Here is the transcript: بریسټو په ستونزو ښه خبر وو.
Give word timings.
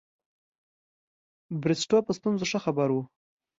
بریسټو 1.61 1.97
په 2.07 2.11
ستونزو 2.17 2.45
ښه 2.51 2.59
خبر 2.65 2.89
وو. 2.91 3.03